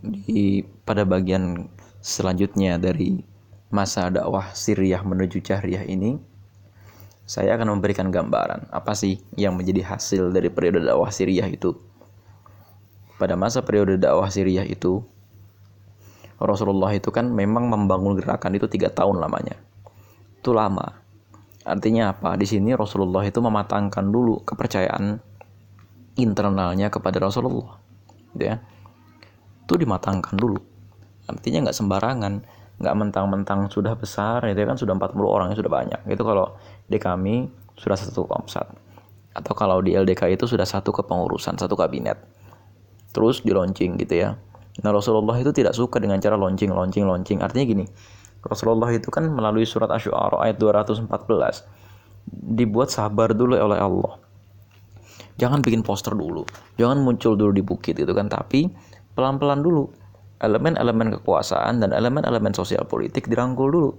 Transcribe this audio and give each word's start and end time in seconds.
di 0.00 0.64
pada 0.88 1.04
bagian 1.04 1.68
selanjutnya 2.00 2.80
dari 2.80 3.20
masa 3.68 4.08
dakwah 4.08 4.50
Siriah 4.56 5.04
menuju 5.04 5.44
Jahriyah 5.44 5.84
ini 5.86 6.16
saya 7.28 7.54
akan 7.54 7.78
memberikan 7.78 8.10
gambaran 8.10 8.72
apa 8.74 8.92
sih 8.96 9.22
yang 9.38 9.54
menjadi 9.54 9.86
hasil 9.94 10.34
dari 10.34 10.50
periode 10.50 10.82
dakwah 10.82 11.14
Siriah 11.14 11.46
itu. 11.46 11.78
Pada 13.20 13.38
masa 13.38 13.62
periode 13.62 14.00
dakwah 14.00 14.26
Siriah 14.32 14.66
itu 14.66 15.04
Rasulullah 16.40 16.90
itu 16.96 17.12
kan 17.12 17.28
memang 17.30 17.68
membangun 17.68 18.16
gerakan 18.18 18.56
itu 18.56 18.66
tiga 18.66 18.90
tahun 18.90 19.20
lamanya. 19.20 19.60
Itu 20.40 20.56
lama. 20.56 20.96
Artinya 21.62 22.16
apa? 22.16 22.34
Di 22.40 22.48
sini 22.48 22.72
Rasulullah 22.72 23.22
itu 23.22 23.38
mematangkan 23.38 24.08
dulu 24.08 24.40
kepercayaan 24.42 25.20
internalnya 26.16 26.88
kepada 26.88 27.20
Rasulullah. 27.22 27.76
Gitu 28.34 28.48
ya 28.48 28.58
itu 29.70 29.78
dimatangkan 29.78 30.34
dulu. 30.34 30.58
Artinya 31.30 31.70
nggak 31.70 31.76
sembarangan 31.78 32.32
nggak 32.80 32.96
mentang-mentang 32.96 33.70
sudah 33.70 33.94
besar 33.94 34.42
itu 34.50 34.58
kan 34.66 34.74
sudah 34.74 34.98
40 34.98 35.14
orang 35.22 35.54
sudah 35.54 35.70
banyak. 35.70 36.00
Itu 36.10 36.26
kalau 36.26 36.58
di 36.90 36.98
kami 36.98 37.46
sudah 37.78 37.94
satu 37.94 38.26
komsat. 38.26 38.66
Atau 39.30 39.54
kalau 39.54 39.78
di 39.78 39.94
LDK 39.94 40.34
itu 40.34 40.50
sudah 40.50 40.66
satu 40.66 40.90
kepengurusan 40.90 41.54
satu 41.54 41.78
kabinet. 41.78 42.18
Terus 43.14 43.46
di 43.46 43.54
launching 43.54 43.94
gitu 44.02 44.26
ya. 44.26 44.34
Nah 44.82 44.90
Rasulullah 44.90 45.38
itu 45.38 45.54
tidak 45.54 45.78
suka 45.78 46.02
dengan 46.02 46.18
cara 46.18 46.34
launching 46.34 46.74
launching 46.74 47.06
launching. 47.06 47.38
Artinya 47.38 47.62
gini 47.70 47.86
Rasulullah 48.42 48.90
itu 48.90 49.06
kan 49.14 49.22
melalui 49.30 49.68
surat 49.68 49.86
Asy-Syu'ara 49.86 50.50
ayat 50.50 50.58
214 50.58 51.06
dibuat 52.58 52.90
sabar 52.90 53.30
dulu 53.30 53.54
oleh 53.54 53.78
Allah. 53.78 54.18
Jangan 55.38 55.62
bikin 55.62 55.86
poster 55.86 56.12
dulu. 56.12 56.42
Jangan 56.76 57.00
muncul 57.00 57.38
dulu 57.38 57.54
di 57.54 57.64
bukit 57.64 57.96
itu 57.96 58.12
kan. 58.12 58.28
Tapi 58.28 58.89
pelan-pelan 59.20 59.60
dulu. 59.60 59.92
Elemen-elemen 60.40 61.20
kekuasaan 61.20 61.84
dan 61.84 61.92
elemen-elemen 61.92 62.56
sosial 62.56 62.88
politik 62.88 63.28
dirangkul 63.28 63.68
dulu. 63.68 63.92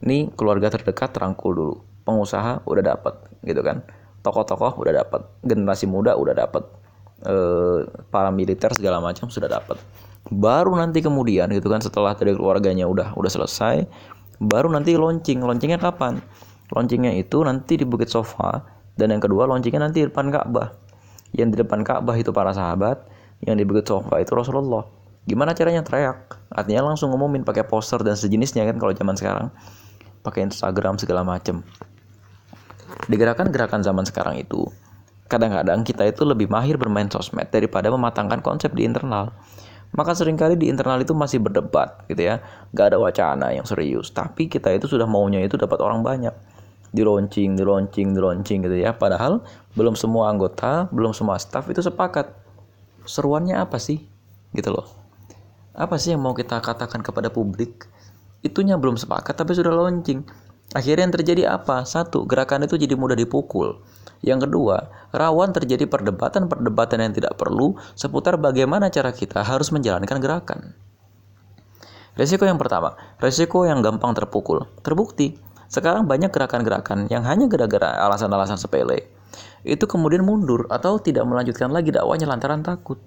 Ini 0.00 0.32
keluarga 0.32 0.72
terdekat 0.72 1.12
rangkul 1.20 1.52
dulu. 1.52 1.76
Pengusaha 2.08 2.64
udah 2.64 2.80
dapat, 2.80 3.14
gitu 3.44 3.60
kan. 3.60 3.84
Tokoh-tokoh 4.24 4.80
udah 4.80 5.04
dapat, 5.04 5.20
generasi 5.44 5.84
muda 5.84 6.16
udah 6.16 6.32
dapat, 6.32 6.64
e, 7.20 7.34
para 8.08 8.32
militer 8.32 8.72
segala 8.72 9.04
macam 9.04 9.28
sudah 9.28 9.52
dapat. 9.52 9.76
Baru 10.32 10.72
nanti 10.72 11.04
kemudian 11.04 11.52
gitu 11.52 11.68
kan 11.68 11.84
setelah 11.84 12.16
dari 12.16 12.32
keluarganya 12.32 12.88
udah 12.88 13.12
udah 13.12 13.28
selesai, 13.28 13.84
baru 14.40 14.72
nanti 14.72 14.96
launching. 14.96 15.44
Launchingnya 15.44 15.76
kapan? 15.76 16.24
Launchingnya 16.72 17.12
itu 17.12 17.44
nanti 17.44 17.76
di 17.76 17.84
Bukit 17.84 18.08
Sofa 18.08 18.64
dan 18.96 19.12
yang 19.12 19.20
kedua 19.20 19.44
launchingnya 19.44 19.84
nanti 19.84 20.00
di 20.00 20.08
depan 20.08 20.32
Ka'bah. 20.32 20.72
Yang 21.36 21.48
di 21.52 21.56
depan 21.60 21.84
Ka'bah 21.84 22.16
itu 22.16 22.32
para 22.32 22.56
sahabat, 22.56 23.04
yang 23.44 23.60
di 23.60 23.64
Bukit 23.68 23.84
Sofa 23.84 24.20
itu 24.20 24.32
Rasulullah. 24.32 24.84
Gimana 25.24 25.56
caranya 25.56 25.80
teriak? 25.80 26.36
Artinya 26.52 26.92
langsung 26.92 27.12
ngumumin 27.12 27.48
pakai 27.48 27.64
poster 27.64 28.00
dan 28.04 28.12
sejenisnya 28.12 28.68
kan 28.68 28.76
kalau 28.76 28.92
zaman 28.92 29.16
sekarang. 29.16 29.48
Pakai 30.20 30.44
Instagram 30.48 31.00
segala 31.00 31.24
macem. 31.24 31.64
Di 33.08 33.16
gerakan-gerakan 33.16 33.84
zaman 33.84 34.04
sekarang 34.08 34.40
itu, 34.40 34.68
kadang-kadang 35.28 35.84
kita 35.84 36.08
itu 36.08 36.24
lebih 36.24 36.48
mahir 36.48 36.76
bermain 36.76 37.08
sosmed 37.08 37.48
daripada 37.48 37.88
mematangkan 37.88 38.40
konsep 38.44 38.72
di 38.72 38.84
internal. 38.84 39.32
Maka 39.94 40.12
sering 40.12 40.34
kali 40.34 40.58
di 40.58 40.68
internal 40.68 41.00
itu 41.00 41.16
masih 41.16 41.40
berdebat 41.40 42.04
gitu 42.10 42.28
ya. 42.28 42.44
Gak 42.74 42.92
ada 42.92 42.98
wacana 43.00 43.54
yang 43.54 43.64
serius. 43.64 44.10
Tapi 44.10 44.50
kita 44.50 44.74
itu 44.74 44.90
sudah 44.90 45.06
maunya 45.06 45.40
itu 45.40 45.54
dapat 45.56 45.78
orang 45.80 46.02
banyak. 46.02 46.34
Di 46.90 47.00
launching, 47.00 47.54
di 47.54 47.64
launching, 47.64 48.12
di 48.12 48.20
launching 48.20 48.58
gitu 48.66 48.76
ya. 48.76 48.92
Padahal 48.92 49.40
belum 49.78 49.94
semua 49.94 50.28
anggota, 50.34 50.90
belum 50.90 51.14
semua 51.14 51.38
staff 51.38 51.70
itu 51.70 51.78
sepakat 51.78 52.43
seruannya 53.04 53.56
apa 53.56 53.80
sih? 53.80 54.04
Gitu 54.52 54.70
loh. 54.72 54.88
Apa 55.74 55.98
sih 55.98 56.14
yang 56.14 56.22
mau 56.22 56.36
kita 56.36 56.60
katakan 56.62 57.02
kepada 57.02 57.30
publik? 57.30 57.88
Itunya 58.44 58.76
belum 58.76 59.00
sepakat 59.00 59.34
tapi 59.34 59.56
sudah 59.56 59.72
launching. 59.72 60.22
Akhirnya 60.76 61.08
yang 61.08 61.14
terjadi 61.14 61.42
apa? 61.54 61.86
Satu 61.88 62.28
gerakan 62.28 62.68
itu 62.68 62.76
jadi 62.76 62.94
mudah 62.94 63.16
dipukul. 63.16 63.82
Yang 64.24 64.48
kedua 64.48 64.88
rawan 65.12 65.52
terjadi 65.52 65.84
perdebatan-perdebatan 65.84 66.98
yang 67.04 67.12
tidak 67.12 67.36
perlu 67.36 67.76
seputar 67.92 68.40
bagaimana 68.40 68.88
cara 68.88 69.12
kita 69.12 69.44
harus 69.44 69.68
menjalankan 69.70 70.18
gerakan. 70.18 70.60
Resiko 72.14 72.46
yang 72.46 72.56
pertama, 72.56 72.94
resiko 73.18 73.66
yang 73.66 73.82
gampang 73.82 74.14
terpukul. 74.14 74.70
Terbukti, 74.86 75.34
sekarang 75.66 76.06
banyak 76.06 76.30
gerakan-gerakan 76.30 77.10
yang 77.10 77.26
hanya 77.26 77.50
gara-gara 77.50 77.98
alasan-alasan 78.06 78.54
sepele 78.54 79.13
itu 79.64 79.88
kemudian 79.88 80.20
mundur 80.20 80.68
atau 80.68 81.00
tidak 81.00 81.24
melanjutkan 81.24 81.72
lagi 81.72 81.88
dakwanya 81.88 82.28
lantaran 82.28 82.60
takut. 82.60 83.00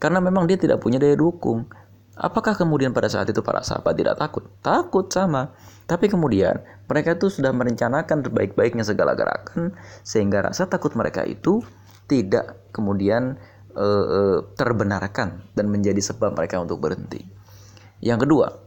Karena 0.00 0.24
memang 0.24 0.48
dia 0.48 0.56
tidak 0.56 0.80
punya 0.80 0.96
daya 0.96 1.16
dukung. 1.16 1.68
Apakah 2.16 2.56
kemudian 2.56 2.96
pada 2.96 3.12
saat 3.12 3.28
itu 3.28 3.44
para 3.44 3.60
sahabat 3.60 3.92
tidak 3.92 4.16
takut? 4.16 4.48
Takut 4.64 5.04
sama. 5.12 5.52
Tapi 5.84 6.08
kemudian 6.08 6.64
mereka 6.88 7.12
itu 7.12 7.28
sudah 7.28 7.52
merencanakan 7.52 8.24
terbaik-baiknya 8.24 8.88
segala 8.88 9.12
gerakan 9.12 9.76
sehingga 10.00 10.48
rasa 10.48 10.64
takut 10.64 10.96
mereka 10.96 11.28
itu 11.28 11.60
tidak 12.08 12.72
kemudian 12.72 13.36
e, 13.76 13.86
e, 13.86 14.20
terbenarkan 14.56 15.44
dan 15.52 15.66
menjadi 15.68 16.00
sebab 16.00 16.32
mereka 16.34 16.56
untuk 16.56 16.80
berhenti. 16.80 17.20
Yang 18.00 18.24
kedua, 18.24 18.65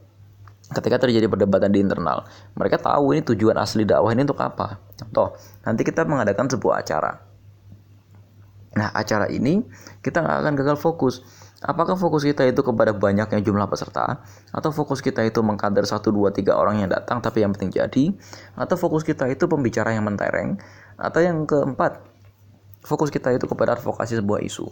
ketika 0.70 1.02
terjadi 1.02 1.26
perdebatan 1.26 1.74
di 1.74 1.82
internal, 1.82 2.30
mereka 2.54 2.78
tahu 2.78 3.18
ini 3.18 3.26
tujuan 3.26 3.58
asli 3.58 3.90
dakwah 3.90 4.14
ini 4.14 4.22
untuk 4.22 4.38
apa. 4.38 4.78
Contoh, 4.94 5.34
nanti 5.66 5.82
kita 5.82 6.06
mengadakan 6.06 6.46
sebuah 6.46 6.86
acara. 6.86 7.12
Nah, 8.78 8.94
acara 8.94 9.26
ini 9.34 9.66
kita 10.06 10.22
nggak 10.22 10.38
akan 10.46 10.54
gagal 10.54 10.78
fokus. 10.78 11.26
Apakah 11.60 12.00
fokus 12.00 12.24
kita 12.24 12.48
itu 12.48 12.64
kepada 12.64 12.96
banyaknya 12.96 13.44
jumlah 13.44 13.68
peserta, 13.68 14.24
atau 14.56 14.72
fokus 14.72 15.04
kita 15.04 15.28
itu 15.28 15.44
mengkader 15.44 15.84
satu 15.84 16.08
dua 16.08 16.32
tiga 16.32 16.56
orang 16.56 16.80
yang 16.80 16.88
datang 16.88 17.20
tapi 17.20 17.44
yang 17.44 17.52
penting 17.52 17.76
jadi, 17.76 18.16
atau 18.56 18.80
fokus 18.80 19.04
kita 19.04 19.28
itu 19.28 19.44
pembicara 19.44 19.92
yang 19.92 20.08
mentereng, 20.08 20.56
atau 20.96 21.20
yang 21.20 21.44
keempat, 21.44 22.00
fokus 22.80 23.12
kita 23.12 23.36
itu 23.36 23.44
kepada 23.44 23.76
advokasi 23.76 24.16
sebuah 24.24 24.40
isu. 24.40 24.72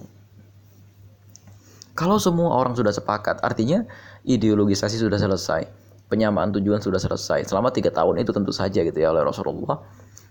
Kalau 1.91 2.21
semua 2.23 2.55
orang 2.55 2.77
sudah 2.77 2.95
sepakat, 2.95 3.43
artinya 3.43 3.83
ideologisasi 4.23 4.95
sudah 4.95 5.19
selesai 5.19 5.86
penyamaan 6.07 6.51
tujuan 6.55 6.79
sudah 6.79 6.99
selesai. 6.99 7.47
Selama 7.47 7.71
tiga 7.71 7.91
tahun 7.91 8.23
itu 8.23 8.31
tentu 8.31 8.51
saja 8.55 8.79
gitu 8.83 8.97
ya 8.97 9.11
oleh 9.11 9.23
Rasulullah. 9.23 9.83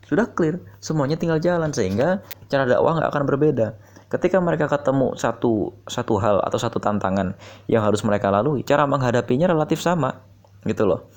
Sudah 0.07 0.31
clear. 0.33 0.63
Semuanya 0.81 1.21
tinggal 1.21 1.43
jalan 1.43 1.73
sehingga 1.73 2.25
cara 2.49 2.65
dakwah 2.65 2.97
nggak 2.97 3.11
akan 3.13 3.25
berbeda. 3.29 3.77
Ketika 4.07 4.39
mereka 4.39 4.71
ketemu 4.71 5.19
satu 5.19 5.75
satu 5.91 6.15
hal 6.23 6.39
atau 6.47 6.59
satu 6.63 6.79
tantangan 6.79 7.35
yang 7.67 7.83
harus 7.83 8.07
mereka 8.07 8.31
lalui 8.31 8.63
cara 8.63 8.87
menghadapinya 8.87 9.51
relatif 9.51 9.83
sama 9.83 10.23
gitu 10.63 10.87
loh. 10.87 11.11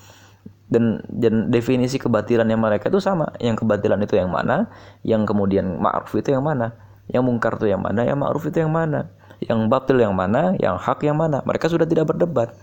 Dan 0.69 1.01
dan 1.09 1.49
definisi 1.49 1.97
kebatilan 1.97 2.45
yang 2.49 2.61
mereka 2.61 2.89
itu 2.89 2.97
sama. 2.97 3.29
Yang 3.37 3.65
kebatilan 3.65 4.01
itu 4.01 4.17
yang 4.17 4.33
mana 4.33 4.69
yang 5.05 5.25
kemudian 5.25 5.77
ma'ruf 5.77 6.17
itu 6.17 6.33
yang 6.33 6.41
mana 6.41 6.73
yang 7.09 7.25
mungkar 7.25 7.57
itu 7.57 7.69
yang 7.69 7.81
mana 7.81 8.05
yang 8.05 8.17
ma'ruf 8.17 8.45
itu 8.49 8.61
yang 8.61 8.73
mana 8.73 9.09
yang 9.41 9.69
batil 9.69 9.97
yang 10.01 10.17
mana 10.17 10.57
yang 10.57 10.81
hak 10.81 11.05
yang 11.05 11.17
mana. 11.17 11.45
Mereka 11.45 11.69
sudah 11.69 11.85
tidak 11.85 12.09
berdebat 12.09 12.57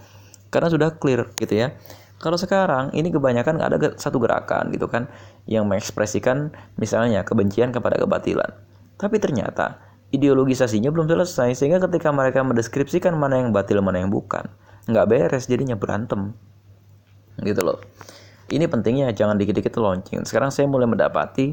karena 0.57 0.73
sudah 0.73 0.97
clear 0.97 1.29
gitu 1.37 1.53
ya. 1.53 1.77
Kalau 2.17 2.41
sekarang 2.41 2.97
ini 2.97 3.13
kebanyakan 3.13 3.61
ada 3.61 3.77
satu 4.01 4.17
gerakan 4.17 4.73
gitu 4.73 4.89
kan 4.89 5.05
yang 5.45 5.69
mengekspresikan 5.69 6.49
misalnya 6.81 7.21
kebencian 7.29 7.77
kepada 7.77 8.01
kebatilan. 8.01 8.57
Tapi 8.97 9.21
ternyata 9.21 9.77
ideologisasinya 10.17 10.89
belum 10.89 11.13
selesai 11.13 11.53
sehingga 11.61 11.77
ketika 11.85 12.09
mereka 12.17 12.41
mendeskripsikan 12.41 13.13
mana 13.21 13.45
yang 13.45 13.53
batil 13.53 13.85
mana 13.85 14.01
yang 14.01 14.09
bukan 14.09 14.49
nggak 14.89 15.07
beres 15.13 15.45
jadinya 15.45 15.77
berantem. 15.77 16.33
Gitu 17.45 17.61
loh. 17.61 17.85
Ini 18.49 18.65
pentingnya 18.65 19.13
jangan 19.13 19.37
dikit-dikit 19.37 19.77
launching. 19.77 20.25
Sekarang 20.25 20.49
saya 20.49 20.65
mulai 20.65 20.89
mendapati 20.89 21.53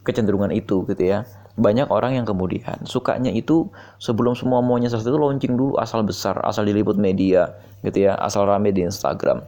kecenderungan 0.00 0.48
itu 0.56 0.88
gitu 0.88 1.02
ya 1.04 1.28
banyak 1.60 1.92
orang 1.92 2.16
yang 2.16 2.24
kemudian 2.24 2.88
sukanya 2.88 3.28
itu 3.28 3.68
sebelum 4.00 4.32
semua 4.32 4.64
maunya 4.64 4.88
sesuatu 4.88 5.12
itu 5.12 5.20
launching 5.20 5.54
dulu 5.60 5.76
asal 5.76 6.00
besar 6.00 6.40
asal 6.40 6.64
diliput 6.64 6.96
media 6.96 7.52
gitu 7.84 8.08
ya 8.08 8.16
asal 8.16 8.48
rame 8.48 8.72
di 8.72 8.80
Instagram. 8.80 9.44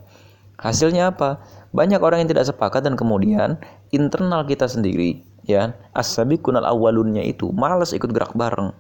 Hasilnya 0.61 1.11
apa? 1.11 1.43
Banyak 1.73 1.99
orang 2.05 2.23
yang 2.23 2.31
tidak 2.37 2.53
sepakat 2.53 2.85
dan 2.85 2.94
kemudian 2.94 3.56
internal 3.91 4.44
kita 4.44 4.69
sendiri 4.69 5.25
ya 5.43 5.75
asabi 5.97 6.38
kunal 6.38 6.62
awalunnya 6.62 7.25
itu 7.25 7.49
malas 7.50 7.97
ikut 7.97 8.12
gerak 8.12 8.37
bareng. 8.37 8.76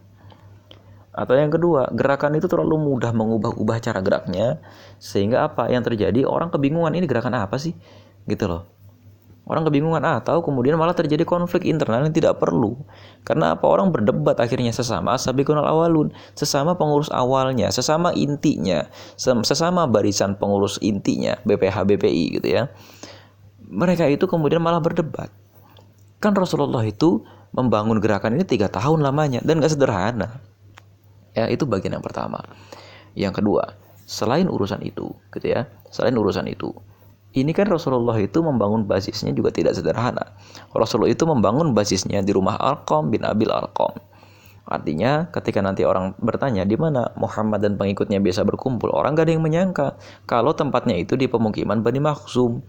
Atau 1.12 1.36
yang 1.36 1.48
kedua 1.48 1.88
gerakan 1.92 2.36
itu 2.36 2.48
terlalu 2.48 2.76
mudah 2.76 3.16
mengubah-ubah 3.16 3.80
cara 3.80 4.04
geraknya 4.04 4.60
sehingga 5.00 5.48
apa 5.48 5.72
yang 5.72 5.80
terjadi? 5.80 6.28
Orang 6.28 6.52
kebingungan 6.52 6.92
ini 6.92 7.08
gerakan 7.08 7.40
apa 7.40 7.56
sih? 7.56 7.72
Gitu 8.28 8.44
loh 8.44 8.81
Orang 9.42 9.66
kebingungan 9.66 10.06
ah 10.06 10.22
tahu 10.22 10.46
kemudian 10.46 10.78
malah 10.78 10.94
terjadi 10.94 11.26
konflik 11.26 11.66
internal 11.66 12.06
yang 12.06 12.14
tidak 12.14 12.38
perlu. 12.38 12.78
Karena 13.26 13.58
apa 13.58 13.66
orang 13.66 13.90
berdebat 13.90 14.38
akhirnya 14.38 14.70
sesama 14.70 15.18
asabiqunal 15.18 15.66
awalun, 15.66 16.14
sesama 16.38 16.78
pengurus 16.78 17.10
awalnya, 17.10 17.66
sesama 17.74 18.14
intinya, 18.14 18.86
sesama 19.18 19.90
barisan 19.90 20.38
pengurus 20.38 20.78
intinya 20.78 21.34
BPH 21.42 21.74
BPI 21.74 22.24
gitu 22.38 22.48
ya. 22.48 22.70
Mereka 23.66 24.06
itu 24.14 24.30
kemudian 24.30 24.62
malah 24.62 24.78
berdebat. 24.78 25.32
Kan 26.22 26.38
Rasulullah 26.38 26.86
itu 26.86 27.26
membangun 27.50 27.98
gerakan 27.98 28.38
ini 28.38 28.46
tiga 28.46 28.70
tahun 28.70 29.02
lamanya 29.02 29.42
dan 29.42 29.58
gak 29.58 29.74
sederhana. 29.74 30.38
Ya, 31.34 31.50
itu 31.50 31.66
bagian 31.66 31.98
yang 31.98 32.04
pertama. 32.04 32.44
Yang 33.18 33.42
kedua, 33.42 33.74
selain 34.06 34.46
urusan 34.46 34.84
itu, 34.86 35.10
gitu 35.34 35.46
ya. 35.50 35.66
Selain 35.88 36.12
urusan 36.14 36.44
itu, 36.46 36.70
ini 37.32 37.52
kan 37.56 37.68
Rasulullah 37.68 38.16
itu 38.20 38.44
membangun 38.44 38.84
basisnya 38.84 39.32
juga 39.32 39.48
tidak 39.48 39.72
sederhana. 39.72 40.36
Rasulullah 40.76 41.12
itu 41.12 41.24
membangun 41.24 41.72
basisnya 41.72 42.20
di 42.20 42.32
rumah 42.32 42.60
Alqam 42.60 43.08
bin 43.08 43.24
Abil 43.24 43.48
Alqam. 43.48 43.96
Artinya 44.62 45.26
ketika 45.34 45.58
nanti 45.58 45.82
orang 45.82 46.14
bertanya 46.22 46.62
di 46.62 46.78
mana 46.78 47.10
Muhammad 47.18 47.66
dan 47.66 47.74
pengikutnya 47.74 48.22
biasa 48.22 48.46
berkumpul, 48.46 48.94
orang 48.94 49.18
gak 49.18 49.26
ada 49.26 49.32
yang 49.34 49.44
menyangka 49.44 49.98
kalau 50.24 50.54
tempatnya 50.54 50.94
itu 50.96 51.18
di 51.18 51.26
pemukiman 51.26 51.82
Bani 51.82 51.98
Makhzum. 51.98 52.62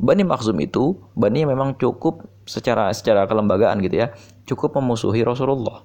Bani 0.00 0.24
Makhzum 0.24 0.56
itu 0.58 0.98
Bani 1.14 1.44
yang 1.44 1.52
memang 1.52 1.76
cukup 1.76 2.24
secara 2.48 2.88
secara 2.96 3.28
kelembagaan 3.28 3.78
gitu 3.84 4.02
ya, 4.02 4.16
cukup 4.48 4.78
memusuhi 4.80 5.20
Rasulullah. 5.20 5.84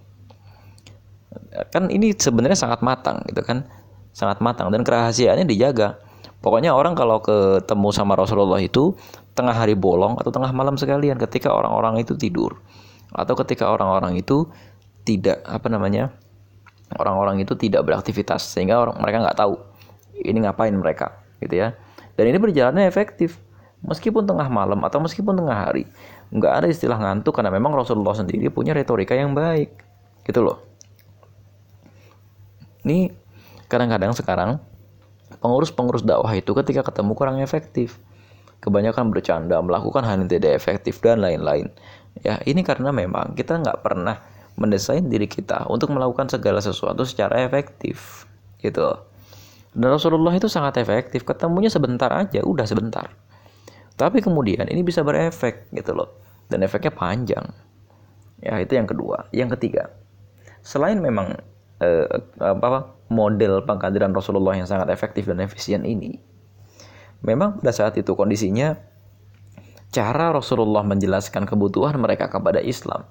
Kan 1.70 1.92
ini 1.92 2.16
sebenarnya 2.16 2.58
sangat 2.58 2.80
matang 2.82 3.22
gitu 3.28 3.44
kan, 3.44 3.68
sangat 4.16 4.40
matang 4.42 4.72
dan 4.74 4.82
kerahasiaannya 4.82 5.46
dijaga. 5.46 6.09
Pokoknya 6.40 6.72
orang 6.72 6.96
kalau 6.96 7.20
ketemu 7.20 7.90
sama 7.92 8.16
Rasulullah 8.16 8.64
itu 8.64 8.96
tengah 9.36 9.52
hari 9.52 9.76
bolong 9.76 10.16
atau 10.16 10.32
tengah 10.32 10.56
malam 10.56 10.80
sekalian 10.80 11.20
ketika 11.20 11.52
orang-orang 11.52 12.00
itu 12.00 12.16
tidur. 12.16 12.64
Atau 13.12 13.36
ketika 13.44 13.68
orang-orang 13.68 14.16
itu 14.16 14.48
tidak 15.04 15.44
apa 15.44 15.68
namanya 15.68 16.16
orang-orang 16.96 17.44
itu 17.44 17.60
tidak 17.60 17.84
beraktivitas 17.84 18.46
sehingga 18.56 18.80
orang 18.80 18.96
mereka 19.04 19.26
nggak 19.26 19.38
tahu 19.38 19.60
ini 20.24 20.48
ngapain 20.48 20.72
mereka 20.72 21.20
gitu 21.44 21.60
ya. 21.60 21.76
Dan 22.16 22.32
ini 22.32 22.40
berjalannya 22.40 22.88
efektif. 22.88 23.40
Meskipun 23.80 24.28
tengah 24.28 24.52
malam 24.52 24.84
atau 24.84 25.00
meskipun 25.00 25.40
tengah 25.40 25.56
hari 25.56 25.88
nggak 26.36 26.52
ada 26.52 26.68
istilah 26.68 27.00
ngantuk 27.00 27.32
karena 27.32 27.48
memang 27.48 27.72
Rasulullah 27.72 28.12
sendiri 28.12 28.52
punya 28.52 28.76
retorika 28.76 29.16
yang 29.16 29.32
baik 29.32 29.72
gitu 30.28 30.44
loh. 30.44 30.60
Ini 32.84 33.12
kadang-kadang 33.72 34.12
sekarang 34.12 34.60
pengurus-pengurus 35.38 36.02
dakwah 36.02 36.34
itu 36.34 36.52
ketika 36.58 36.82
ketemu 36.82 37.14
kurang 37.14 37.38
efektif. 37.40 38.02
Kebanyakan 38.60 39.14
bercanda 39.14 39.56
melakukan 39.64 40.04
hal 40.04 40.20
yang 40.20 40.28
tidak 40.28 40.58
efektif 40.58 41.00
dan 41.00 41.24
lain-lain. 41.24 41.72
Ya 42.26 42.42
ini 42.44 42.66
karena 42.66 42.92
memang 42.92 43.38
kita 43.38 43.62
nggak 43.62 43.86
pernah 43.86 44.20
mendesain 44.60 45.08
diri 45.08 45.30
kita 45.30 45.70
untuk 45.72 45.96
melakukan 45.96 46.28
segala 46.28 46.60
sesuatu 46.60 47.08
secara 47.08 47.48
efektif 47.48 48.28
gitu. 48.60 49.00
Dan 49.72 49.96
Rasulullah 49.96 50.36
itu 50.36 50.52
sangat 50.52 50.82
efektif 50.82 51.24
ketemunya 51.24 51.72
sebentar 51.72 52.12
aja 52.12 52.44
udah 52.44 52.68
sebentar. 52.68 53.08
Tapi 53.96 54.20
kemudian 54.20 54.68
ini 54.68 54.84
bisa 54.84 55.06
berefek 55.06 55.72
gitu 55.72 55.96
loh. 55.96 56.20
Dan 56.50 56.66
efeknya 56.66 56.92
panjang. 56.92 57.46
Ya 58.44 58.60
itu 58.60 58.76
yang 58.76 58.90
kedua. 58.90 59.32
Yang 59.32 59.56
ketiga 59.56 59.88
selain 60.64 61.00
memang 61.00 61.36
eh, 61.80 62.06
apa 62.40 62.99
model 63.10 63.66
pengkaderan 63.66 64.14
Rasulullah 64.14 64.56
yang 64.56 64.70
sangat 64.70 64.94
efektif 64.94 65.26
dan 65.26 65.42
efisien 65.42 65.84
ini 65.84 66.22
memang 67.26 67.60
pada 67.60 67.74
saat 67.76 67.98
itu 68.00 68.16
kondisinya 68.16 68.78
cara 69.90 70.30
Rasulullah 70.32 70.86
menjelaskan 70.86 71.50
kebutuhan 71.50 71.98
mereka 71.98 72.30
kepada 72.30 72.62
Islam 72.62 73.10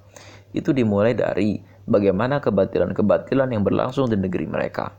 itu 0.56 0.72
dimulai 0.72 1.12
dari 1.12 1.60
bagaimana 1.84 2.40
kebatilan-kebatilan 2.40 3.48
yang 3.52 3.62
berlangsung 3.64 4.08
di 4.08 4.16
negeri 4.16 4.48
mereka. 4.48 4.96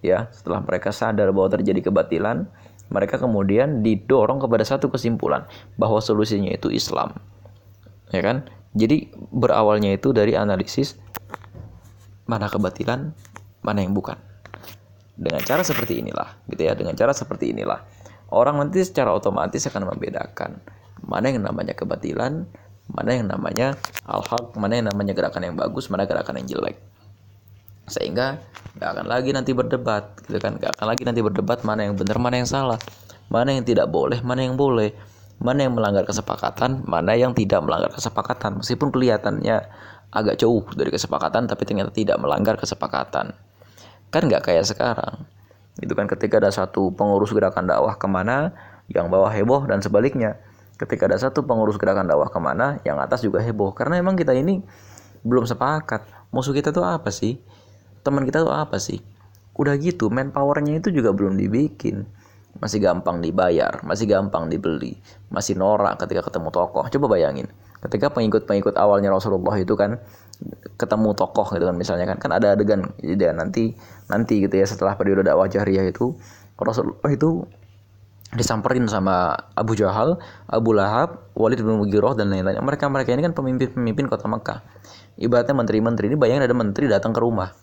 Ya, 0.00 0.30
setelah 0.30 0.62
mereka 0.62 0.94
sadar 0.94 1.34
bahwa 1.34 1.50
terjadi 1.50 1.90
kebatilan, 1.90 2.46
mereka 2.88 3.18
kemudian 3.18 3.82
didorong 3.82 4.38
kepada 4.38 4.62
satu 4.62 4.88
kesimpulan 4.88 5.44
bahwa 5.74 5.98
solusinya 5.98 6.54
itu 6.54 6.70
Islam. 6.70 7.18
Ya 8.14 8.22
kan? 8.22 8.46
Jadi 8.78 9.10
berawalnya 9.34 9.96
itu 9.96 10.14
dari 10.14 10.38
analisis 10.38 10.96
mana 12.28 12.46
kebatilan, 12.46 13.12
mana 13.64 13.82
yang 13.82 13.92
bukan. 13.92 14.16
Dengan 15.18 15.42
cara 15.42 15.66
seperti 15.66 15.98
inilah, 15.98 16.46
gitu 16.46 16.62
ya. 16.62 16.78
Dengan 16.78 16.94
cara 16.94 17.10
seperti 17.10 17.50
inilah, 17.50 17.82
orang 18.30 18.62
nanti 18.62 18.86
secara 18.86 19.10
otomatis 19.10 19.66
akan 19.66 19.90
membedakan 19.90 20.62
mana 21.02 21.26
yang 21.34 21.42
namanya 21.42 21.74
kebatilan, 21.74 22.46
mana 22.86 23.10
yang 23.10 23.26
namanya 23.26 23.74
al-haq, 24.06 24.54
mana 24.54 24.78
yang 24.78 24.86
namanya 24.94 25.18
gerakan 25.18 25.42
yang 25.42 25.58
bagus, 25.58 25.90
mana 25.90 26.06
gerakan 26.06 26.38
yang 26.38 26.46
jelek. 26.46 26.78
Sehingga 27.90 28.38
nggak 28.78 28.90
akan 28.94 29.06
lagi 29.10 29.34
nanti 29.34 29.50
berdebat, 29.50 30.22
gitu 30.22 30.38
kan? 30.38 30.54
Nggak 30.54 30.78
akan 30.78 30.86
lagi 30.86 31.02
nanti 31.02 31.20
berdebat 31.20 31.66
mana 31.66 31.90
yang 31.90 31.98
benar, 31.98 32.16
mana 32.22 32.38
yang 32.38 32.46
salah, 32.46 32.78
mana 33.26 33.58
yang 33.58 33.66
tidak 33.66 33.90
boleh, 33.90 34.22
mana 34.22 34.46
yang 34.46 34.54
boleh, 34.54 34.94
mana 35.42 35.66
yang 35.66 35.74
melanggar 35.74 36.06
kesepakatan, 36.06 36.86
mana 36.86 37.18
yang 37.18 37.34
tidak 37.34 37.58
melanggar 37.64 37.90
kesepakatan. 37.90 38.62
Meskipun 38.62 38.94
kelihatannya 38.94 39.56
agak 40.14 40.38
jauh 40.38 40.62
dari 40.78 40.94
kesepakatan, 40.94 41.50
tapi 41.50 41.62
ternyata 41.66 41.90
tidak 41.90 42.16
melanggar 42.22 42.54
kesepakatan. 42.54 43.34
Kan 44.08 44.28
nggak 44.28 44.48
kayak 44.48 44.64
sekarang. 44.64 45.28
Itu 45.78 45.94
kan 45.94 46.10
ketika 46.10 46.42
ada 46.42 46.50
satu 46.50 46.90
pengurus 46.90 47.30
gerakan 47.30 47.70
dakwah 47.70 47.94
ke 47.94 48.08
mana, 48.10 48.56
yang 48.88 49.12
bawa 49.12 49.28
heboh 49.30 49.68
dan 49.68 49.84
sebaliknya. 49.84 50.40
Ketika 50.78 51.10
ada 51.10 51.18
satu 51.18 51.42
pengurus 51.44 51.76
gerakan 51.76 52.06
dakwah 52.06 52.30
ke 52.30 52.38
mana 52.38 52.78
yang 52.86 53.02
atas 53.02 53.22
juga 53.22 53.42
heboh. 53.42 53.74
Karena 53.74 53.98
emang 53.98 54.14
kita 54.14 54.32
ini 54.32 54.62
belum 55.26 55.44
sepakat. 55.44 56.06
Musuh 56.30 56.54
kita 56.54 56.70
tuh 56.70 56.86
apa 56.86 57.10
sih? 57.10 57.36
Teman 58.06 58.22
kita 58.24 58.46
tuh 58.46 58.54
apa 58.54 58.78
sih? 58.78 59.02
Udah 59.58 59.74
gitu 59.76 60.06
manpowernya 60.08 60.78
itu 60.78 60.94
juga 60.94 61.10
belum 61.10 61.34
dibikin. 61.34 62.06
Masih 62.58 62.82
gampang 62.82 63.22
dibayar 63.22 63.70
masih 63.86 64.10
gampang 64.10 64.50
dibeli 64.50 64.98
masih 65.30 65.54
norak 65.54 65.94
ketika 66.02 66.26
ketemu 66.26 66.50
tokoh. 66.50 66.82
Coba 66.90 67.06
bayangin 67.14 67.46
ketika 67.86 68.10
pengikut-pengikut 68.10 68.74
awalnya 68.74 69.14
Rasulullah 69.14 69.54
itu 69.54 69.78
kan 69.78 70.02
ketemu 70.78 71.10
tokoh 71.18 71.50
gitu 71.50 71.66
kan 71.66 71.74
misalnya 71.74 72.06
kan 72.06 72.18
kan 72.22 72.30
ada 72.30 72.54
adegan 72.54 72.94
ya 73.02 73.34
nanti 73.34 73.74
nanti 74.06 74.46
gitu 74.46 74.54
ya 74.54 74.66
setelah 74.66 74.94
periode 74.94 75.26
dakwah 75.26 75.50
jahriyah 75.50 75.90
itu 75.90 76.14
Rasulullah 76.58 77.10
itu 77.10 77.42
disamperin 78.28 78.84
sama 78.84 79.32
Abu 79.56 79.72
Jahal, 79.72 80.20
Abu 80.44 80.76
Lahab, 80.76 81.32
Walid 81.32 81.64
bin 81.64 81.80
Mughirah 81.80 82.12
dan 82.12 82.28
lain-lain. 82.28 82.60
Mereka-mereka 82.60 83.16
ini 83.16 83.24
kan 83.24 83.32
pemimpin-pemimpin 83.32 84.04
kota 84.04 84.28
Mekah. 84.28 84.60
Ibaratnya 85.16 85.56
menteri-menteri 85.56 86.12
ini 86.12 86.16
bayangin 86.20 86.44
ada 86.44 86.52
menteri 86.52 86.92
datang 86.92 87.16
ke 87.16 87.20
rumah. 87.24 87.56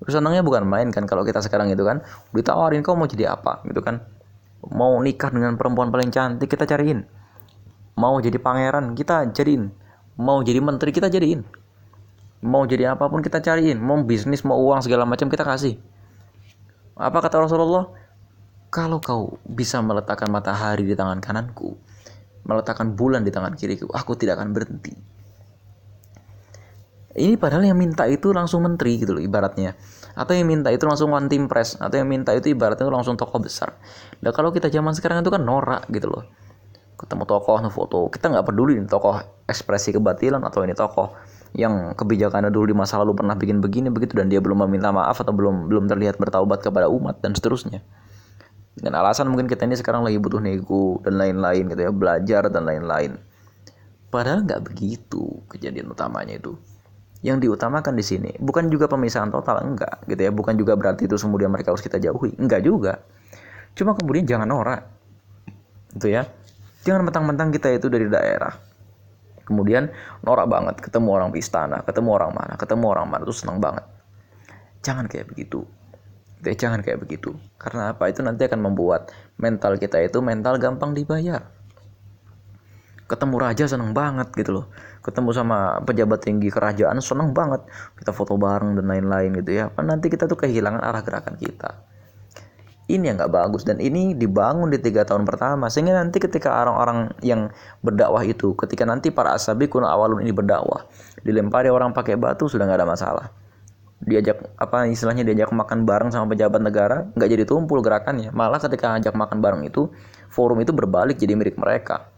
Terus 0.00 0.14
senangnya 0.16 0.40
bukan 0.40 0.64
main 0.64 0.88
kan 0.94 1.04
kalau 1.04 1.26
kita 1.26 1.42
sekarang 1.44 1.68
itu 1.74 1.82
kan 1.84 2.00
ditawarin 2.32 2.80
kau 2.80 2.96
mau 2.96 3.04
jadi 3.04 3.36
apa 3.36 3.60
gitu 3.68 3.84
kan. 3.84 4.00
Mau 4.72 4.96
nikah 5.02 5.28
dengan 5.28 5.60
perempuan 5.60 5.92
paling 5.92 6.08
cantik 6.08 6.48
kita 6.48 6.64
cariin. 6.64 7.04
Mau 7.98 8.16
jadi 8.22 8.38
pangeran 8.40 8.96
kita 8.96 9.28
jadiin. 9.34 9.68
Mau 10.16 10.40
jadi 10.40 10.62
menteri 10.62 10.90
kita 10.94 11.12
jadiin. 11.12 11.67
Mau 12.38 12.62
jadi 12.70 12.94
apa 12.94 13.10
pun 13.10 13.18
kita 13.18 13.42
cariin. 13.42 13.82
Mau 13.82 13.98
bisnis, 14.06 14.46
mau 14.46 14.58
uang 14.62 14.82
segala 14.86 15.02
macam 15.02 15.26
kita 15.26 15.42
kasih. 15.42 15.74
Apa 16.94 17.18
kata 17.22 17.42
Rasulullah? 17.42 17.90
Kalau 18.68 19.00
kau 19.00 19.40
bisa 19.48 19.80
meletakkan 19.80 20.28
matahari 20.28 20.84
di 20.84 20.92
tangan 20.92 21.24
kananku, 21.24 21.72
meletakkan 22.44 22.92
bulan 22.92 23.24
di 23.24 23.32
tangan 23.32 23.56
kiriku, 23.56 23.88
aku 23.88 24.12
tidak 24.12 24.36
akan 24.36 24.52
berhenti. 24.52 24.92
Ini 27.18 27.34
padahal 27.34 27.66
yang 27.66 27.80
minta 27.80 28.06
itu 28.06 28.30
langsung 28.30 28.62
menteri 28.62 29.00
gitu 29.00 29.16
loh 29.16 29.22
ibaratnya. 29.24 29.74
Atau 30.14 30.38
yang 30.38 30.46
minta 30.46 30.70
itu 30.70 30.86
langsung 30.86 31.10
one 31.10 31.26
team 31.26 31.50
press. 31.50 31.74
Atau 31.80 31.98
yang 31.98 32.06
minta 32.06 32.30
itu 32.36 32.52
ibaratnya 32.52 32.86
itu 32.86 32.94
langsung 32.94 33.18
tokoh 33.18 33.42
besar. 33.42 33.74
Nah 34.22 34.30
kalau 34.30 34.54
kita 34.54 34.70
zaman 34.70 34.94
sekarang 34.94 35.26
itu 35.26 35.30
kan 35.32 35.42
norak 35.42 35.90
gitu 35.90 36.06
loh. 36.12 36.22
Ketemu 36.94 37.24
tokoh, 37.26 37.58
foto. 37.74 38.06
Kita 38.12 38.30
nggak 38.30 38.46
peduli 38.46 38.78
ini 38.78 38.86
tokoh 38.86 39.18
ekspresi 39.50 39.90
kebatilan 39.96 40.42
atau 40.46 40.62
ini 40.62 40.74
tokoh 40.78 41.14
yang 41.56 41.96
kebijakannya 41.96 42.52
dulu 42.52 42.68
di 42.68 42.76
masa 42.76 43.00
lalu 43.00 43.16
pernah 43.16 43.32
bikin 43.38 43.64
begini 43.64 43.88
begitu 43.88 44.18
dan 44.18 44.28
dia 44.28 44.42
belum 44.42 44.68
meminta 44.68 44.92
maaf 44.92 45.16
atau 45.20 45.32
belum 45.32 45.70
belum 45.72 45.88
terlihat 45.88 46.20
bertaubat 46.20 46.60
kepada 46.60 46.92
umat 46.92 47.24
dan 47.24 47.32
seterusnya. 47.32 47.80
Dengan 48.78 49.02
alasan 49.02 49.32
mungkin 49.32 49.50
kita 49.50 49.66
ini 49.66 49.74
sekarang 49.74 50.06
lagi 50.06 50.20
butuh 50.20 50.38
nego 50.38 51.02
dan 51.02 51.18
lain-lain 51.18 51.66
gitu 51.72 51.80
ya 51.88 51.90
belajar 51.90 52.42
dan 52.52 52.62
lain-lain. 52.68 53.16
Padahal 54.08 54.44
nggak 54.44 54.60
begitu 54.64 55.42
kejadian 55.50 55.90
utamanya 55.90 56.36
itu. 56.36 56.54
Yang 57.18 57.50
diutamakan 57.50 57.98
di 57.98 58.04
sini 58.06 58.30
bukan 58.38 58.70
juga 58.70 58.86
pemisahan 58.86 59.34
total 59.34 59.64
enggak 59.64 60.06
gitu 60.06 60.20
ya. 60.20 60.30
Bukan 60.30 60.54
juga 60.54 60.78
berarti 60.78 61.10
itu 61.10 61.18
kemudian 61.18 61.50
mereka 61.50 61.74
harus 61.74 61.82
kita 61.82 61.98
jauhi 61.98 62.36
enggak 62.38 62.62
juga. 62.62 63.02
Cuma 63.74 63.98
kemudian 63.98 64.28
jangan 64.28 64.46
norak 64.46 64.86
itu 65.96 66.12
ya. 66.12 66.28
Jangan 66.86 67.10
mentang-mentang 67.10 67.50
kita 67.50 67.74
itu 67.74 67.90
dari 67.90 68.06
daerah 68.06 68.67
kemudian 69.48 69.88
norak 70.20 70.44
banget 70.44 70.76
ketemu 70.84 71.08
orang 71.16 71.32
istana 71.32 71.80
ketemu 71.88 72.20
orang 72.20 72.36
mana 72.36 72.54
ketemu 72.60 72.84
orang 72.92 73.08
mana 73.08 73.24
tuh 73.24 73.32
senang 73.32 73.56
banget 73.56 73.88
jangan 74.84 75.08
kayak 75.08 75.32
begitu 75.32 75.64
Gitu 76.38 76.54
ya, 76.54 76.56
jangan 76.68 76.80
kayak 76.86 77.02
begitu. 77.02 77.34
Karena 77.58 77.90
apa? 77.90 78.06
Itu 78.06 78.22
nanti 78.22 78.46
akan 78.46 78.62
membuat 78.62 79.10
mental 79.42 79.74
kita 79.74 79.98
itu 79.98 80.22
mental 80.22 80.62
gampang 80.62 80.94
dibayar. 80.94 81.42
Ketemu 83.10 83.36
raja 83.42 83.64
seneng 83.66 83.90
banget 83.90 84.30
gitu 84.38 84.62
loh. 84.62 84.66
Ketemu 85.02 85.34
sama 85.34 85.82
pejabat 85.82 86.22
tinggi 86.22 86.52
kerajaan 86.52 87.02
seneng 87.02 87.34
banget. 87.34 87.66
Kita 87.98 88.14
foto 88.14 88.38
bareng 88.38 88.78
dan 88.78 88.86
lain-lain 88.86 89.34
gitu 89.42 89.50
ya. 89.58 89.72
Apa 89.72 89.82
nanti 89.82 90.06
kita 90.06 90.30
tuh 90.30 90.38
kehilangan 90.38 90.78
arah 90.78 91.02
gerakan 91.02 91.34
kita. 91.34 91.82
Ini 92.88 93.04
yang 93.12 93.20
nggak 93.20 93.32
bagus. 93.36 93.68
Dan 93.68 93.84
ini 93.84 94.16
dibangun 94.16 94.72
di 94.72 94.80
tiga 94.80 95.04
tahun 95.04 95.28
pertama. 95.28 95.68
Sehingga 95.68 95.92
nanti 95.92 96.16
ketika 96.16 96.48
orang-orang 96.48 97.12
yang 97.20 97.52
berdakwah 97.84 98.24
itu 98.24 98.56
ketika 98.56 98.88
nanti 98.88 99.12
para 99.12 99.36
asabi 99.36 99.68
kuna 99.68 99.92
awalun 99.92 100.24
ini 100.24 100.32
berdakwah 100.32 100.88
dilempari 101.20 101.68
orang 101.68 101.92
pakai 101.92 102.16
batu 102.16 102.48
sudah 102.48 102.64
nggak 102.64 102.80
ada 102.80 102.88
masalah. 102.88 103.26
Diajak 104.00 104.40
apa 104.56 104.88
istilahnya 104.88 105.20
diajak 105.20 105.52
makan 105.52 105.84
bareng 105.84 106.08
sama 106.08 106.32
pejabat 106.32 106.64
negara 106.64 107.04
nggak 107.12 107.28
jadi 107.28 107.44
tumpul 107.44 107.84
gerakannya. 107.84 108.32
Malah 108.32 108.56
ketika 108.56 108.96
ajak 108.96 109.12
makan 109.12 109.44
bareng 109.44 109.62
itu 109.68 109.92
forum 110.32 110.64
itu 110.64 110.72
berbalik 110.72 111.20
jadi 111.20 111.36
milik 111.36 111.60
mereka. 111.60 112.08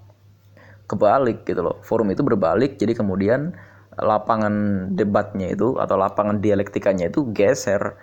Kebalik 0.87 1.43
gitu 1.51 1.67
loh. 1.67 1.83
Forum 1.83 2.15
itu 2.15 2.23
berbalik 2.23 2.79
jadi 2.79 2.95
kemudian 2.95 3.59
lapangan 3.99 4.87
debatnya 4.95 5.51
itu 5.51 5.75
atau 5.83 5.99
lapangan 5.99 6.39
dialektikanya 6.39 7.11
itu 7.11 7.27
geser 7.35 7.99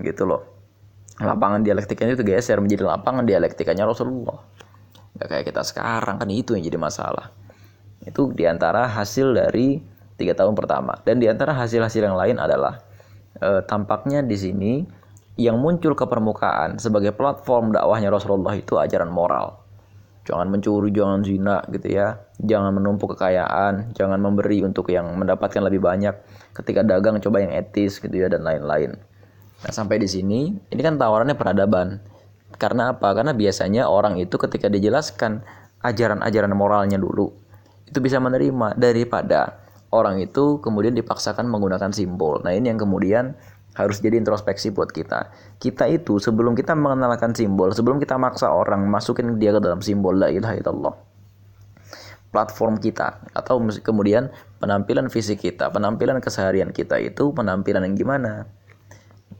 gitu 0.00 0.24
loh 0.24 0.49
lapangan 1.20 1.60
dialektikanya 1.60 2.16
itu 2.16 2.24
geser 2.24 2.58
menjadi 2.60 2.88
lapangan 2.96 3.24
dialektikanya 3.28 3.84
Rasulullah 3.84 4.40
nggak 5.16 5.28
kayak 5.28 5.44
kita 5.52 5.62
sekarang 5.62 6.16
kan 6.16 6.28
itu 6.32 6.56
yang 6.56 6.64
jadi 6.64 6.78
masalah 6.80 7.32
itu 8.04 8.32
di 8.32 8.48
antara 8.48 8.88
hasil 8.88 9.36
dari 9.36 9.84
tiga 10.16 10.32
tahun 10.32 10.56
pertama 10.56 10.96
dan 11.04 11.20
di 11.20 11.28
antara 11.28 11.52
hasil-hasil 11.52 12.00
yang 12.00 12.16
lain 12.16 12.40
adalah 12.40 12.80
e, 13.36 13.60
tampaknya 13.68 14.24
di 14.24 14.36
sini 14.36 14.72
yang 15.40 15.56
muncul 15.56 15.96
ke 15.96 16.04
permukaan 16.04 16.76
sebagai 16.76 17.16
platform 17.16 17.72
dakwahnya 17.72 18.12
Rasulullah 18.12 18.52
itu 18.52 18.76
ajaran 18.76 19.08
moral. 19.08 19.56
Jangan 20.28 20.52
mencuri, 20.52 20.92
jangan 20.92 21.24
zina 21.24 21.64
gitu 21.72 21.96
ya. 21.96 22.20
Jangan 22.44 22.76
menumpuk 22.76 23.16
kekayaan, 23.16 23.96
jangan 23.96 24.20
memberi 24.20 24.60
untuk 24.60 24.92
yang 24.92 25.08
mendapatkan 25.16 25.64
lebih 25.64 25.80
banyak. 25.80 26.12
Ketika 26.52 26.84
dagang 26.84 27.16
coba 27.24 27.40
yang 27.40 27.56
etis 27.56 27.98
gitu 28.04 28.12
ya 28.12 28.28
dan 28.28 28.44
lain-lain. 28.44 29.00
Nah, 29.60 29.72
sampai 29.72 30.00
di 30.00 30.08
sini 30.08 30.50
ini 30.56 30.80
kan 30.80 30.96
tawarannya 30.96 31.36
peradaban. 31.36 32.00
Karena 32.56 32.96
apa? 32.96 33.12
Karena 33.12 33.32
biasanya 33.32 33.88
orang 33.88 34.16
itu 34.20 34.36
ketika 34.36 34.68
dijelaskan 34.68 35.44
ajaran-ajaran 35.80 36.52
moralnya 36.52 37.00
dulu 37.00 37.32
itu 37.90 37.98
bisa 37.98 38.22
menerima 38.22 38.78
daripada 38.78 39.58
orang 39.90 40.22
itu 40.22 40.62
kemudian 40.62 40.94
dipaksakan 40.94 41.50
menggunakan 41.50 41.90
simbol. 41.90 42.38
Nah, 42.46 42.54
ini 42.54 42.70
yang 42.70 42.78
kemudian 42.78 43.34
harus 43.74 43.98
jadi 43.98 44.18
introspeksi 44.18 44.70
buat 44.70 44.94
kita. 44.94 45.34
Kita 45.58 45.90
itu 45.90 46.22
sebelum 46.22 46.54
kita 46.54 46.78
mengenalkan 46.78 47.34
simbol, 47.34 47.74
sebelum 47.74 47.98
kita 47.98 48.14
maksa 48.14 48.54
orang 48.54 48.86
masukin 48.86 49.38
dia 49.42 49.50
ke 49.50 49.60
dalam 49.62 49.82
simbol 49.82 50.14
la 50.14 50.30
ilaha 50.30 50.54
illallah. 50.54 50.94
Platform 52.30 52.78
kita 52.78 53.26
atau 53.34 53.58
kemudian 53.82 54.30
penampilan 54.62 55.10
fisik 55.10 55.42
kita, 55.42 55.66
penampilan 55.74 56.22
keseharian 56.22 56.70
kita 56.70 57.02
itu 57.02 57.34
penampilan 57.34 57.82
yang 57.82 57.98
gimana? 57.98 58.46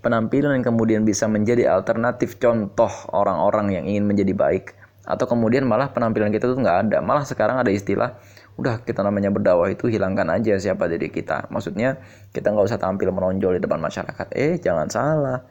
Penampilan 0.01 0.57
yang 0.57 0.65
kemudian 0.65 1.05
bisa 1.05 1.29
menjadi 1.29 1.69
alternatif 1.69 2.41
contoh 2.41 2.89
orang-orang 3.13 3.77
yang 3.77 3.85
ingin 3.85 4.09
menjadi 4.09 4.33
baik. 4.33 4.73
Atau 5.05 5.29
kemudian 5.29 5.69
malah 5.69 5.93
penampilan 5.93 6.33
kita 6.33 6.49
itu 6.49 6.57
nggak 6.57 6.89
ada. 6.89 6.99
Malah 7.05 7.29
sekarang 7.29 7.61
ada 7.61 7.69
istilah 7.69 8.17
udah 8.57 8.81
kita 8.81 9.05
namanya 9.05 9.29
berdakwah 9.29 9.69
itu 9.69 9.93
hilangkan 9.93 10.33
aja 10.33 10.57
siapa 10.57 10.89
diri 10.89 11.13
kita. 11.13 11.53
Maksudnya 11.53 12.01
kita 12.33 12.49
nggak 12.49 12.73
usah 12.73 12.81
tampil 12.81 13.13
menonjol 13.13 13.61
di 13.61 13.61
depan 13.61 13.77
masyarakat. 13.77 14.33
Eh 14.33 14.57
jangan 14.57 14.89
salah. 14.89 15.45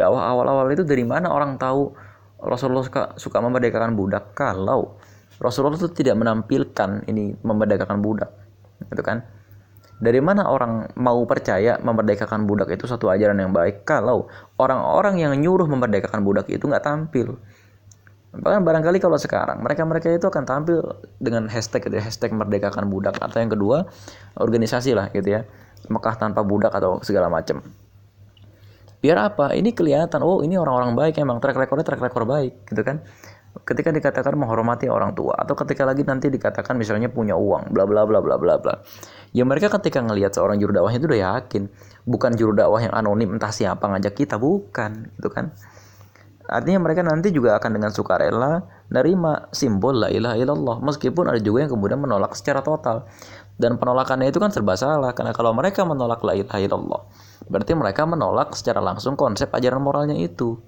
Dakwah 0.00 0.32
awal-awal 0.32 0.72
itu 0.72 0.88
dari 0.88 1.04
mana 1.04 1.28
orang 1.28 1.60
tahu? 1.60 1.92
Rasulullah 2.40 2.84
suka, 2.84 3.02
suka 3.20 3.38
memerdekakan 3.44 3.96
budak. 3.96 4.32
Kalau 4.32 4.96
Rasulullah 5.36 5.76
itu 5.76 5.92
tidak 5.92 6.16
menampilkan 6.16 7.04
ini 7.04 7.36
memerdekakan 7.36 8.00
budak. 8.00 8.32
Gitu 8.88 9.04
kan 9.04 9.33
dari 10.02 10.18
mana 10.18 10.50
orang 10.50 10.90
mau 10.98 11.22
percaya 11.26 11.78
memerdekakan 11.78 12.46
budak 12.46 12.74
itu 12.74 12.90
satu 12.90 13.10
ajaran 13.10 13.38
yang 13.38 13.54
baik 13.54 13.86
kalau 13.86 14.26
orang-orang 14.58 15.22
yang 15.22 15.32
nyuruh 15.38 15.66
memerdekakan 15.70 16.22
budak 16.26 16.50
itu 16.50 16.66
nggak 16.66 16.82
tampil 16.82 17.38
Bahkan 18.34 18.66
barangkali 18.66 18.98
kalau 18.98 19.14
sekarang 19.14 19.62
mereka-mereka 19.62 20.10
itu 20.10 20.26
akan 20.26 20.42
tampil 20.42 20.82
dengan 21.22 21.46
hashtag 21.46 21.86
gitu 21.86 22.02
ya, 22.02 22.02
hashtag 22.02 22.34
merdekakan 22.34 22.90
budak 22.90 23.14
atau 23.22 23.38
yang 23.38 23.52
kedua 23.52 23.86
organisasi 24.34 24.90
lah 24.90 25.06
gitu 25.14 25.38
ya. 25.38 25.46
Mekah 25.86 26.18
tanpa 26.18 26.42
budak 26.42 26.74
atau 26.74 26.98
segala 27.06 27.30
macam. 27.30 27.62
Biar 28.98 29.20
apa? 29.20 29.54
Ini 29.54 29.70
kelihatan 29.76 30.24
oh 30.24 30.42
ini 30.42 30.58
orang-orang 30.58 30.96
baik 30.98 31.20
emang 31.20 31.38
track 31.38 31.54
recordnya 31.54 31.86
track 31.86 32.02
record 32.02 32.26
baik 32.26 32.66
gitu 32.72 32.82
kan. 32.82 33.04
Ketika 33.62 33.94
dikatakan 33.94 34.34
menghormati 34.34 34.90
orang 34.90 35.14
tua 35.14 35.38
atau 35.38 35.54
ketika 35.54 35.86
lagi 35.86 36.02
nanti 36.02 36.26
dikatakan 36.26 36.74
misalnya 36.74 37.06
punya 37.06 37.38
uang 37.38 37.70
bla 37.70 37.86
bla 37.86 38.02
bla 38.02 38.18
bla 38.18 38.34
bla 38.34 38.58
bla. 38.58 38.82
Ya 39.30 39.46
mereka 39.46 39.70
ketika 39.78 40.02
ngelihat 40.02 40.34
seorang 40.34 40.58
juru 40.58 40.74
dakwahnya 40.74 40.98
itu 40.98 41.06
udah 41.06 41.22
yakin 41.22 41.62
bukan 42.02 42.34
juru 42.34 42.50
dakwah 42.58 42.82
yang 42.82 42.90
anonim 42.90 43.30
entah 43.38 43.54
siapa 43.54 43.86
ngajak 43.86 44.14
kita 44.18 44.42
bukan 44.42 45.14
gitu 45.14 45.30
kan 45.30 45.54
Artinya 46.44 46.76
mereka 46.76 47.00
nanti 47.00 47.32
juga 47.32 47.56
akan 47.56 47.70
dengan 47.72 47.88
sukarela 47.88 48.60
nerima 48.92 49.48
simbol 49.48 49.96
la 49.96 50.12
ilaha 50.12 50.36
illallah 50.36 50.76
meskipun 50.84 51.32
ada 51.32 51.40
juga 51.40 51.64
yang 51.64 51.72
kemudian 51.72 51.96
menolak 51.96 52.36
secara 52.36 52.60
total. 52.60 53.08
Dan 53.56 53.80
penolakannya 53.80 54.28
itu 54.28 54.42
kan 54.42 54.52
serba 54.52 54.76
salah 54.76 55.14
karena 55.16 55.32
kalau 55.32 55.56
mereka 55.56 55.86
menolak 55.86 56.20
la 56.26 56.36
ilaha 56.36 56.60
illallah 56.60 57.00
berarti 57.48 57.72
mereka 57.76 58.02
menolak 58.04 58.52
secara 58.56 58.82
langsung 58.84 59.16
konsep 59.16 59.48
ajaran 59.56 59.80
moralnya 59.80 60.18
itu. 60.20 60.60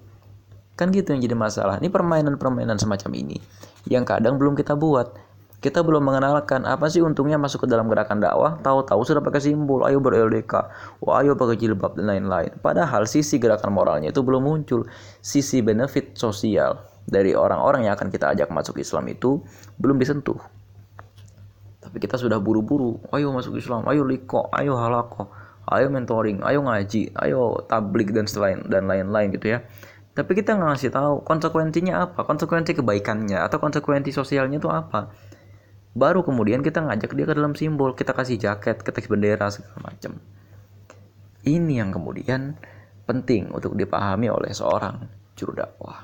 Kan 0.77 0.93
gitu 0.93 1.09
yang 1.11 1.25
jadi 1.25 1.33
masalah. 1.33 1.81
Ini 1.81 1.89
permainan-permainan 1.89 2.77
semacam 2.77 3.11
ini 3.17 3.41
yang 3.89 4.05
kadang 4.05 4.37
belum 4.37 4.53
kita 4.53 4.77
buat. 4.77 5.25
Kita 5.57 5.81
belum 5.81 6.05
mengenalkan 6.05 6.69
apa 6.69 6.85
sih 6.85 7.01
untungnya 7.01 7.41
masuk 7.41 7.65
ke 7.65 7.67
dalam 7.67 7.89
gerakan 7.89 8.21
dakwah. 8.21 8.61
Tahu-tahu 8.61 9.01
sudah 9.01 9.25
pakai 9.25 9.41
simbol 9.41 9.81
ayo 9.89 9.97
ber-LDK 9.97 10.53
wah 11.01 11.25
ayo 11.25 11.33
pakai 11.33 11.57
jilbab 11.57 11.97
dan 11.97 12.05
lain-lain. 12.13 12.53
Padahal 12.61 13.09
sisi 13.09 13.41
gerakan 13.41 13.73
moralnya 13.73 14.13
itu 14.13 14.21
belum 14.21 14.45
muncul. 14.45 14.85
Sisi 15.17 15.65
benefit 15.65 16.13
sosial 16.13 16.77
dari 17.09 17.33
orang-orang 17.33 17.89
yang 17.89 17.97
akan 17.97 18.13
kita 18.13 18.37
ajak 18.37 18.53
masuk 18.53 18.77
Islam 18.77 19.09
itu 19.09 19.41
belum 19.81 19.97
disentuh. 19.97 20.37
Tapi 21.81 21.97
kita 21.97 22.21
sudah 22.21 22.37
buru-buru. 22.37 23.01
Ayo 23.09 23.33
masuk 23.33 23.57
Islam 23.57 23.81
ayo 23.89 24.05
liko 24.05 24.53
ayo 24.53 24.77
halako 24.77 25.33
ayo 25.67 25.91
mentoring 25.91 26.39
ayo 26.47 26.63
ngaji 26.63 27.11
ayo 27.17 27.65
tablik 27.67 28.15
dan 28.15 28.29
dan 28.71 28.87
lain-lain 28.87 29.35
gitu 29.35 29.57
ya 29.57 29.59
tapi 30.17 30.33
kita 30.33 30.57
nggak 30.57 30.69
ngasih 30.73 30.89
tahu 30.89 31.21
konsekuensinya 31.21 32.09
apa? 32.09 32.25
Konsekuensi 32.25 32.73
kebaikannya 32.73 33.37
atau 33.37 33.61
konsekuensi 33.61 34.09
sosialnya 34.09 34.57
itu 34.57 34.65
apa? 34.73 35.13
Baru 35.93 36.25
kemudian 36.25 36.65
kita 36.65 36.81
ngajak 36.81 37.13
dia 37.13 37.25
ke 37.29 37.33
dalam 37.37 37.53
simbol 37.53 37.93
kita 37.93 38.17
kasih 38.17 38.41
jaket 38.41 38.81
ketek 38.81 39.05
bendera 39.05 39.53
segala 39.53 39.93
macam 39.93 40.17
ini 41.47 41.79
yang 41.79 41.95
kemudian 41.95 42.59
penting 43.07 43.47
untuk 43.55 43.79
dipahami 43.79 44.27
oleh 44.27 44.51
seorang 44.51 45.07
juru 45.39 45.55
dakwah. 45.55 46.03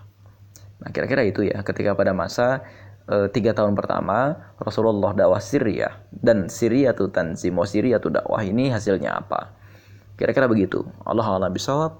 Nah 0.79 0.89
kira-kira 0.95 1.27
itu 1.27 1.43
ya 1.43 1.59
ketika 1.67 1.97
pada 1.99 2.15
masa 2.15 2.63
e, 3.03 3.27
tiga 3.27 3.51
tahun 3.51 3.75
pertama 3.75 4.39
Rasulullah 4.55 5.11
dakwah 5.11 5.43
Syria 5.43 5.99
dan 6.15 6.47
Syria 6.47 6.95
tuh 6.95 7.11
tanzimo 7.11 7.67
Syria 7.67 7.99
tuh 7.99 8.15
dakwah 8.15 8.39
ini 8.39 8.71
hasilnya 8.71 9.19
apa? 9.19 9.51
Kira-kira 10.15 10.47
begitu. 10.47 10.87
Allah 11.03 11.27
alam 11.27 11.51
bisawab 11.51 11.99